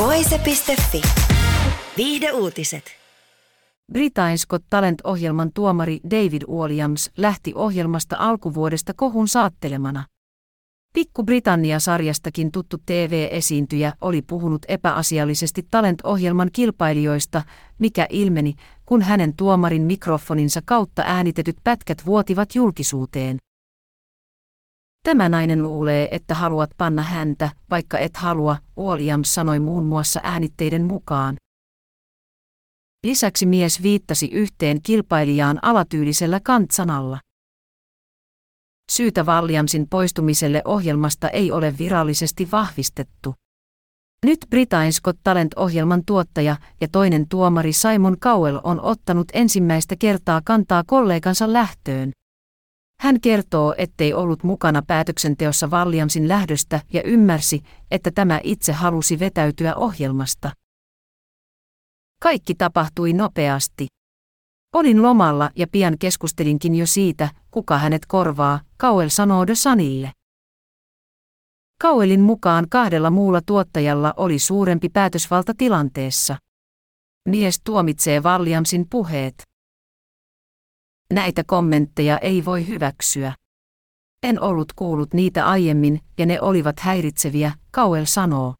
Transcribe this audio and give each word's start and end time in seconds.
Voise.fi. 0.00 1.02
Viihde 1.96 2.32
uutiset. 2.32 2.84
Britain's 3.92 4.46
Got 4.48 4.62
Talent-ohjelman 4.70 5.50
tuomari 5.54 6.00
David 6.10 6.42
Williams 6.48 7.10
lähti 7.16 7.52
ohjelmasta 7.54 8.16
alkuvuodesta 8.18 8.92
kohun 8.96 9.28
saattelemana. 9.28 10.04
Pikku 10.94 11.22
Britannia-sarjastakin 11.24 12.52
tuttu 12.52 12.76
TV-esiintyjä 12.86 13.92
oli 14.00 14.22
puhunut 14.22 14.62
epäasiallisesti 14.68 15.66
Talent-ohjelman 15.70 16.50
kilpailijoista, 16.52 17.42
mikä 17.78 18.06
ilmeni, 18.10 18.54
kun 18.86 19.02
hänen 19.02 19.36
tuomarin 19.36 19.82
mikrofoninsa 19.82 20.60
kautta 20.64 21.02
äänitetyt 21.06 21.56
pätkät 21.64 22.06
vuotivat 22.06 22.54
julkisuuteen. 22.54 23.36
Tämä 25.02 25.28
nainen 25.28 25.62
luulee, 25.62 26.08
että 26.10 26.34
haluat 26.34 26.70
panna 26.76 27.02
häntä, 27.02 27.50
vaikka 27.70 27.98
et 27.98 28.16
halua, 28.16 28.56
Williams 28.78 29.34
sanoi 29.34 29.60
muun 29.60 29.84
muassa 29.84 30.20
äänitteiden 30.22 30.84
mukaan. 30.84 31.36
Lisäksi 33.06 33.46
mies 33.46 33.82
viittasi 33.82 34.26
yhteen 34.32 34.82
kilpailijaan 34.82 35.58
alatyylisellä 35.62 36.40
kantsanalla. 36.44 37.18
Syytä 38.92 39.24
Williamsin 39.24 39.86
poistumiselle 39.90 40.62
ohjelmasta 40.64 41.28
ei 41.28 41.52
ole 41.52 41.78
virallisesti 41.78 42.48
vahvistettu. 42.52 43.34
Nyt 44.26 44.38
Britain's 44.54 45.00
Got 45.04 45.16
Talent-ohjelman 45.24 46.02
tuottaja 46.06 46.56
ja 46.80 46.88
toinen 46.92 47.28
tuomari 47.28 47.72
Simon 47.72 48.16
Cowell 48.18 48.58
on 48.62 48.80
ottanut 48.80 49.28
ensimmäistä 49.32 49.96
kertaa 49.98 50.40
kantaa 50.44 50.84
kollegansa 50.86 51.52
lähtöön. 51.52 52.10
Hän 53.00 53.20
kertoo, 53.20 53.74
ettei 53.78 54.14
ollut 54.14 54.42
mukana 54.42 54.82
päätöksenteossa 54.86 55.66
Williamsin 55.66 56.28
lähdöstä 56.28 56.80
ja 56.92 57.02
ymmärsi, 57.02 57.62
että 57.90 58.10
tämä 58.10 58.40
itse 58.42 58.72
halusi 58.72 59.18
vetäytyä 59.18 59.74
ohjelmasta. 59.74 60.50
Kaikki 62.22 62.54
tapahtui 62.54 63.12
nopeasti. 63.12 63.86
Olin 64.74 65.02
lomalla 65.02 65.50
ja 65.56 65.66
pian 65.72 65.98
keskustelinkin 65.98 66.74
jo 66.74 66.86
siitä, 66.86 67.28
kuka 67.50 67.78
hänet 67.78 68.06
korvaa, 68.06 68.60
Cowell 68.80 69.08
sanoo 69.08 69.46
The 69.46 69.54
Sunille. 69.54 70.12
Cowellin 71.82 72.20
mukaan 72.20 72.66
kahdella 72.70 73.10
muulla 73.10 73.40
tuottajalla 73.46 74.14
oli 74.16 74.38
suurempi 74.38 74.88
päätösvalta 74.88 75.52
tilanteessa. 75.58 76.36
Mies 77.28 77.60
tuomitsee 77.64 78.20
Williamsin 78.20 78.86
puheet. 78.90 79.49
Näitä 81.12 81.44
kommentteja 81.46 82.18
ei 82.18 82.44
voi 82.44 82.68
hyväksyä. 82.68 83.32
En 84.22 84.40
ollut 84.40 84.72
kuullut 84.72 85.14
niitä 85.14 85.46
aiemmin, 85.46 86.00
ja 86.18 86.26
ne 86.26 86.40
olivat 86.40 86.80
häiritseviä, 86.80 87.52
Cowell 87.76 88.04
sanoo. 88.04 88.54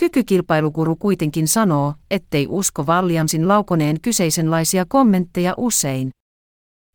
Kykykilpailukuru 0.00 0.96
kuitenkin 0.96 1.48
sanoo, 1.48 1.94
ettei 2.10 2.46
usko 2.50 2.82
Williamsin 2.82 3.48
laukoneen 3.48 4.00
kyseisenlaisia 4.00 4.84
kommentteja 4.88 5.54
usein. 5.56 6.10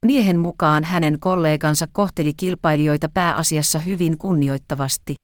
Miehen 0.05 0.39
mukaan 0.39 0.83
hänen 0.83 1.19
kollegansa 1.19 1.87
kohteli 1.91 2.33
kilpailijoita 2.33 3.09
pääasiassa 3.13 3.79
hyvin 3.79 4.17
kunnioittavasti. 4.17 5.15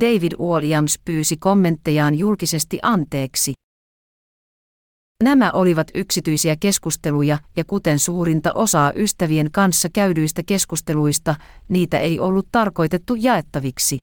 David 0.00 0.32
Williams 0.38 0.98
pyysi 1.04 1.36
kommenttejaan 1.36 2.14
julkisesti 2.14 2.78
anteeksi. 2.82 3.52
Nämä 5.22 5.50
olivat 5.50 5.86
yksityisiä 5.94 6.56
keskusteluja 6.60 7.38
ja 7.56 7.64
kuten 7.64 7.98
suurinta 7.98 8.52
osaa 8.54 8.92
ystävien 8.96 9.50
kanssa 9.52 9.88
käydyistä 9.92 10.42
keskusteluista, 10.46 11.34
niitä 11.68 11.98
ei 11.98 12.20
ollut 12.20 12.48
tarkoitettu 12.52 13.14
jaettaviksi. 13.14 13.98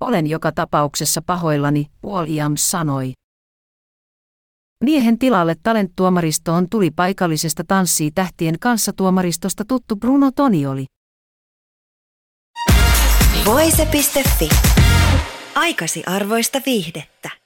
Olen 0.00 0.26
joka 0.26 0.52
tapauksessa 0.52 1.22
pahoillani, 1.26 1.86
Williams 2.04 2.70
sanoi. 2.70 3.12
Miehen 4.84 5.18
tilalle 5.18 5.56
talenttuomaristoon 5.62 6.68
tuli 6.70 6.90
paikallisesta 6.90 7.64
tanssii 7.68 8.10
tähtien 8.10 8.58
kanssa 8.60 8.92
tuomaristosta 8.92 9.64
tuttu 9.68 9.96
Bruno 9.96 10.30
Tonioli. 10.30 10.84
Voise.fi. 13.44 14.48
Aikasi 15.54 16.02
arvoista 16.06 16.60
viihdettä. 16.66 17.45